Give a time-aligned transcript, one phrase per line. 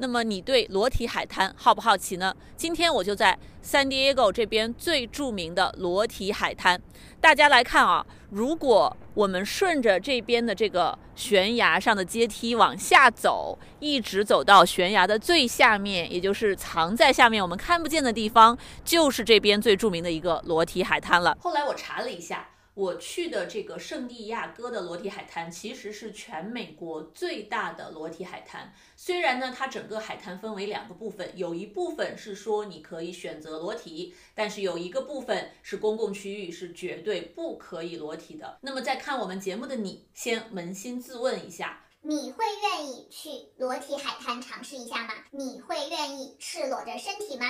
[0.00, 2.34] 那么你对裸体海滩好不好奇呢？
[2.56, 6.80] 今天我就在 San Diego 这边最著名的裸体海滩。
[7.20, 21.36] 大家来看啊，如果我们顺着这边的这个悬崖上的阶梯往下走，一直走到悬崖的最下面，也就是藏在下面我们看不见的地方，就是这边最著名的一个裸体海滩了。
[21.38, 22.48] 后来我查了一下。
[22.74, 28.72] 我去的这个圣地亚哥的裸体海滩，其实是全美国最大的裸体海滩。
[28.96, 38.58] 虽然呢，它整个海滩分为两个部分，有一部分是说你可以选择裸体，但是有一个部分是公共区域，是绝对不可以裸体的。
[38.60, 45.14] 那么在看我们节目的你，先扪心自问一下：你会愿意去裸体海滩尝试一下吗？
[45.32, 47.46] 你会愿意赤裸着身体吗？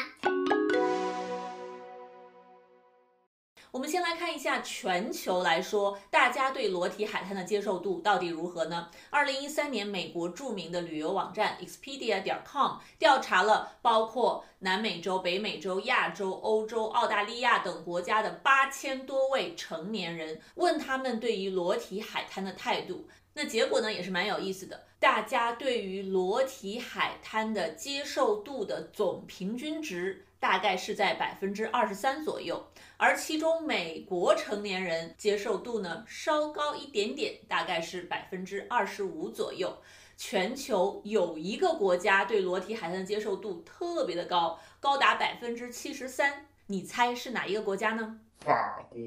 [3.81, 8.91] 我们先来看一下全球来说，大家对裸体海滩的接受度到底如何呢？
[9.09, 23.09] 二零一三年，美国著名的旅游网站 Expedia 点 com 调查了包括南美洲、北美洲、亚洲、欧洲、澳大利亚等国家的八千多位成年人，问他们对于裸体海滩的态度。
[23.33, 24.79] 那结果呢，也是蛮有意思的。
[24.99, 30.27] 大家对于裸体海滩的接受度的总平均值。
[30.41, 39.77] 大概是在百分之二十三左右，而其中美国成年人接受度呢稍高一点点，大概是百分之二十五左右。
[40.17, 46.47] 全球有一个国家对裸体海滩的接受度特别的高，高达百分之七十三。
[46.67, 48.21] 你猜是哪一个国家呢？
[48.39, 48.99] 法国。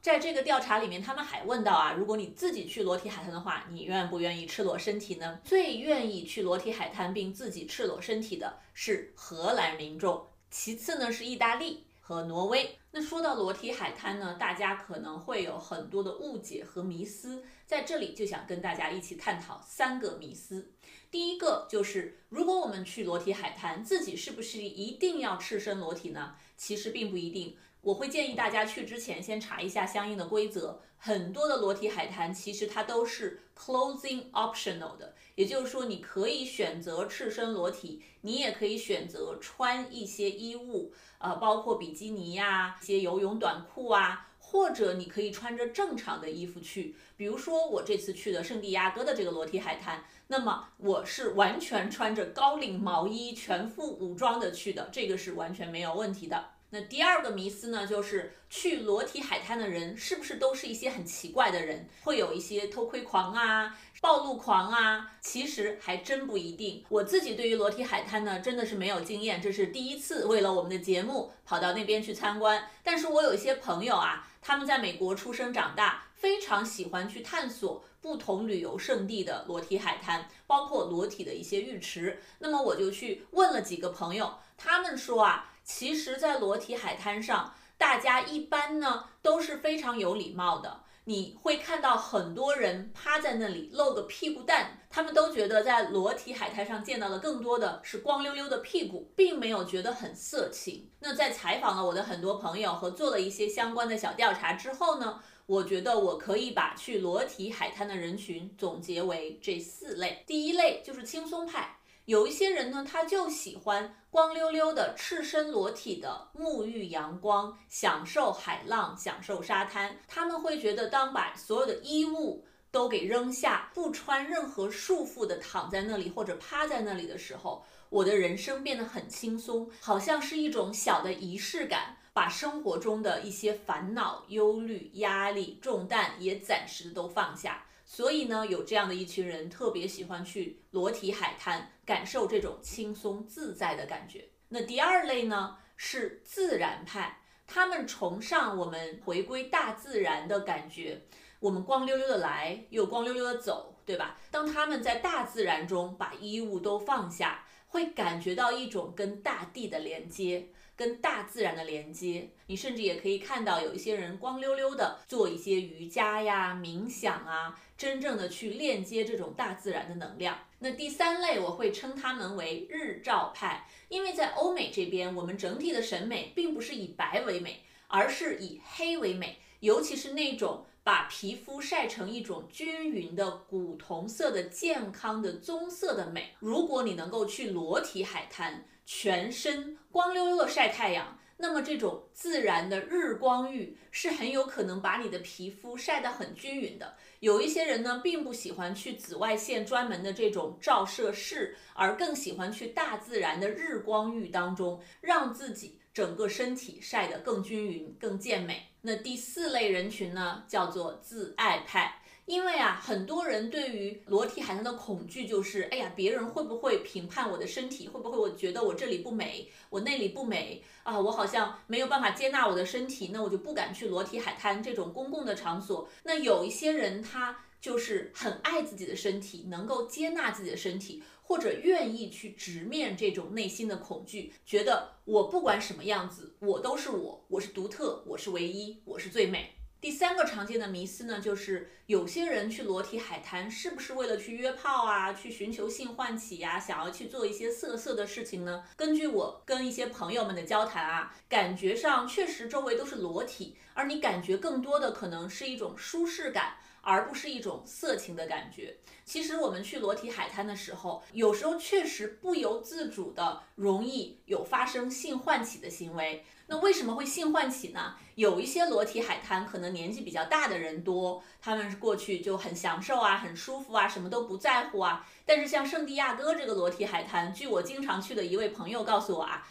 [0.00, 5.40] 在这个调查里面，他们还问到啊，如果你自己去裸体海滩的话，你愿不愿意赤裸身体呢？
[5.44, 10.24] 最愿意去裸体海滩并自己赤裸身体的是荷兰民众。
[10.50, 12.76] 其次呢是意大利和挪威。
[12.90, 20.72] 那说到裸体海滩呢，大家可能会有很多的误解和迷思，在这里就想跟大家一起探讨三个迷思。
[21.10, 26.34] 第一个就是，如果我们去裸体海滩，自己是不是一定要赤身裸体呢？
[26.56, 27.56] 其实并不一定。
[27.82, 30.80] 我会建议大家去之前先查一下相应的规则。
[31.02, 46.94] 很多的裸体海滩其实它都是 clothing optional 的，也就是说你可以选择赤身裸体，你也可以选择穿一些衣物，呃，包括比基尼呀、一些游泳短裤啊，或者你可以穿着正常的衣服去。
[47.16, 56.50] 比如说我这次去的圣地亚哥的这个裸体海滩，那么我是完全穿着高领毛衣、全副武装的去的，这个是完全没有问题的。
[56.72, 61.88] 那第二个迷思呢，就是去裸体海滩的人是不是都是一些很奇怪的人？
[62.02, 65.10] 会有一些偷窥狂啊、暴露狂啊？
[65.20, 66.84] 其实还真不一定。
[66.88, 72.68] 我自己对于裸体海滩呢，真的是没有经验，这是第一次为了我们的节目跑到那边去参观。
[72.84, 82.22] 但是我有一些朋友啊，他们在美国出生长大，非常喜欢去探索不同旅游胜地的裸体海滩，包括裸体的一些浴池。
[82.38, 85.48] 那么我就去问了几个朋友，他们说啊。
[85.72, 90.82] 其实，在裸体海滩上，大家一般呢都是非常有礼貌的。
[91.04, 100.90] 你会看到很多人趴在那里露个屁股蛋，他们都觉得在裸体海滩上见到的更多的是光溜溜的屁股，并没有觉得很色情。
[100.98, 110.22] 那在采访了我的很多朋友和做了一些相关的小调查之后呢，我觉得我可以把去裸体海滩的人群总结为这四类。
[110.26, 111.76] 第一类就是轻松派。
[112.10, 119.96] 有一些人呢，他就喜欢光溜溜的、赤身裸体的沐浴阳光，享受海浪，享受沙滩。
[120.08, 137.66] 他们会觉得，当把所有的衣物都给扔下，不穿任何束缚的躺在那里或者趴在那里的时候，我的人生变得很轻松，好像是一种小的仪式感，把生活中的一些烦恼、忧虑、压力、重担也暂时都放下。
[137.92, 144.28] 所以呢，有这样的一群人特别喜欢去裸体海滩，感受这种轻松自在的感觉。
[144.50, 151.02] 那第二类呢是自然派，他们崇尚我们回归大自然的感觉，
[151.40, 154.16] 我们光溜溜的来，又光溜溜的走，对吧？
[154.30, 160.50] 当他们在大自然中把衣物都放下，会感觉到一种跟大地的连接。
[160.80, 170.38] 跟大自然的连接，你甚至也可以看到有一些人光溜溜的做一些瑜伽呀、冥想啊，真正的去链接这种大自然的能量。
[170.60, 180.64] 那第三类我会称他们为日照派，因为在欧美这边，我们整体的审美并不是以白为美，而是以黑为美，尤其是那种。
[180.90, 186.34] 把皮肤晒成一种均匀的古铜色的健康的棕色的美。
[186.40, 191.16] 如果你能够去裸体海滩，全身光溜溜的晒太阳。
[191.40, 196.96] 那么这种自然的日光浴是很有可能把你的皮肤晒得很均匀的。
[197.20, 208.68] 有一些人呢，并不喜欢去紫外线专门的这种照射室，而更喜欢去大自然的日光浴当中，让自己整个身体晒得更均匀、更健美。
[208.82, 211.99] 那第四类人群呢，叫做自爱派。
[212.30, 217.88] 因为啊，很多人对于裸体海滩的恐惧就是，哎呀，别人会不会评判我的身体？
[217.88, 220.96] 会不会我觉得我这里不美，我那里不美啊？
[220.96, 225.88] 我好像没有办法接纳我的身体，那我就不敢去裸体海滩这种公共的场所。
[226.04, 239.50] 那有一些人他就是很爱自己的身体，能够接纳自己的身体，或者愿意去直面这种内心的恐惧，觉得我不管什么样子，我都是我，我是独特，我是唯一，我是最美。
[239.80, 248.62] 第三个常见的迷思呢，就是有些人去裸体海滩是不是为了去约炮啊，去寻求性唤起呀，想要去做一些色色的事情呢？
[248.76, 256.56] 根据我跟一些朋友们的交谈啊，感觉上确实周围都是裸体，而你感觉更多的可能是一种舒适感。
[256.82, 258.74] 而不是一种色情的感觉。
[259.04, 266.24] 其实我们去裸体海滩的时候，有时候确实不由自主的容易有发生性唤起的行为。
[266.50, 267.94] 那为什么会性唤起呢？
[268.16, 275.06] 有一些裸体海滩可能年纪比较大的人多，他们过去就很享受啊，很舒服啊，什么都不在乎啊。
[275.24, 279.46] 但是像圣地亚哥这个裸体海滩，据我经常去的一位朋友告诉我啊。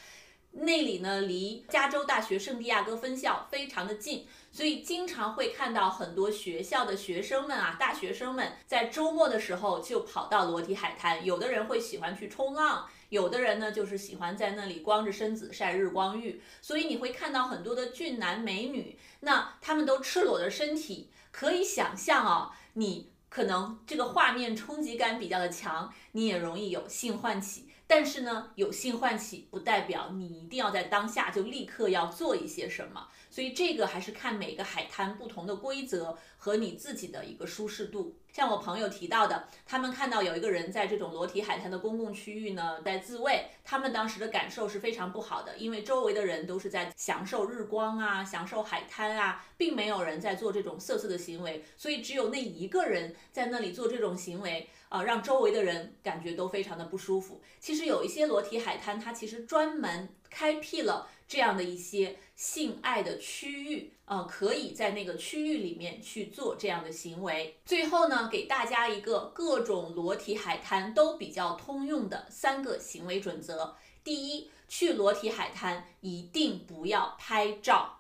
[0.52, 11.24] 那里呢，离加州大学圣地亚哥分校非常的近，所以经常会看到很多学校的学生们啊，大学生们在周末的时候就跑到裸体海滩。
[11.24, 16.42] 有的人会喜欢去冲浪，有的人呢就是喜欢在那里光着身子晒日光浴。
[16.62, 27.68] 所以你会看到很多的俊男美女，那他们都赤裸的身体，可以想象啊，你可能这个画面冲击感比较的强，你也容易有性唤起。
[27.86, 33.08] 但是呢，有性唤起不代表你一定要在当下就立刻要做一些什么，
[33.40, 38.18] 所以这个还是看每个海滩不同的规则和你自己的一个舒适度。
[38.34, 54.68] 像我朋友提到的，他们看到有一个人在这种裸体海滩的公共区域呢在自慰，他们当时的感受是非常不好的，因为周围的人都是在享受日光啊，享受海滩啊，并没有人在做这种色色的行为，所以只有那一个人在那里做这种行为。
[54.90, 57.40] 啊，让周围的人感觉都非常的不舒服。
[57.60, 67.56] 其实有一些裸体海滩，它其实专门开辟了这样的一些性爱的区域，呃，可以在那个区域里面去做这样的行为。
[67.66, 78.00] 最后呢，给大家一个各种裸体海滩都比较通用的三个行为准则：第一，去裸体海滩一定不要拍照；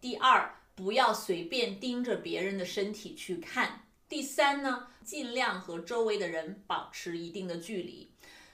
[0.00, 3.88] 第二，不要随便盯着别人的身体去看。
[4.08, 8.11] 第三呢，尽量和周围的人保持一定的距离。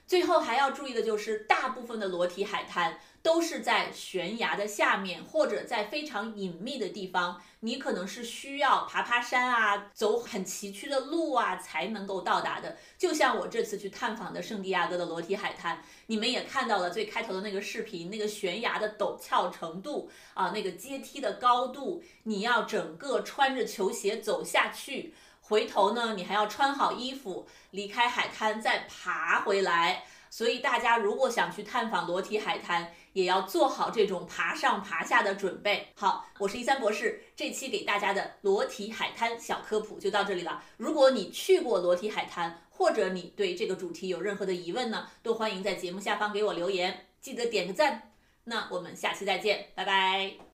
[0.09, 2.99] 最后还要注意的就是，大部分的裸体海滩。
[3.21, 12.77] 都是在悬崖的下面，或者在非常隐秘的地方，你可能是需要爬爬山啊，走很崎岖的路啊，才能够到达的。
[12.97, 25.13] 就像我这次去探访的圣地亚哥的裸体海滩，你们也看到了最开头的那个视频，那个悬崖的陡峭程度啊，那个阶梯的高度，你要整个穿着球鞋走下去，
[25.49, 30.03] 回头呢，你还要穿好衣服，离开海滩再爬回来。
[30.29, 35.87] 所以大家如果想去探访裸体海滩，也要做好这种爬上爬下的准备。
[35.95, 40.63] 好，我是一三博士，这期给大家的裸体海滩小科普就到这里了。
[40.77, 48.11] 如果你去过裸体海滩，或者你对这个主题有任何的疑问呢，都欢迎在节目下方给我留言，记得点个赞。
[48.43, 50.39] 那我们下期再见，拜拜。